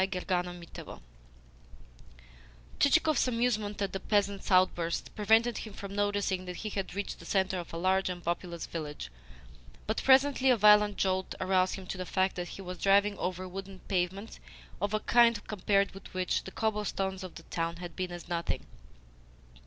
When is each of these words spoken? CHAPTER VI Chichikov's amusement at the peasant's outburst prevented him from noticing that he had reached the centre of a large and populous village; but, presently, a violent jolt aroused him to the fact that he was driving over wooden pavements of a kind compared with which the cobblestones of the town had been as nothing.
CHAPTER 0.01 0.41
VI 0.83 0.97
Chichikov's 2.79 3.27
amusement 3.27 3.79
at 3.83 3.93
the 3.93 3.99
peasant's 3.99 4.49
outburst 4.49 5.13
prevented 5.15 5.59
him 5.59 5.73
from 5.73 5.95
noticing 5.95 6.45
that 6.45 6.55
he 6.55 6.69
had 6.69 6.95
reached 6.95 7.19
the 7.19 7.25
centre 7.25 7.59
of 7.59 7.71
a 7.71 7.77
large 7.77 8.09
and 8.09 8.23
populous 8.23 8.65
village; 8.65 9.11
but, 9.85 10.01
presently, 10.03 10.49
a 10.49 10.57
violent 10.57 10.97
jolt 10.97 11.35
aroused 11.39 11.75
him 11.75 11.85
to 11.85 11.99
the 11.99 12.07
fact 12.07 12.35
that 12.35 12.47
he 12.47 12.63
was 12.63 12.79
driving 12.79 13.15
over 13.19 13.47
wooden 13.47 13.77
pavements 13.87 14.39
of 14.81 14.95
a 14.95 15.01
kind 15.01 15.45
compared 15.45 15.91
with 15.91 16.11
which 16.15 16.45
the 16.45 16.51
cobblestones 16.51 17.23
of 17.23 17.35
the 17.35 17.43
town 17.43 17.75
had 17.75 17.95
been 17.95 18.11
as 18.11 18.27
nothing. 18.27 18.65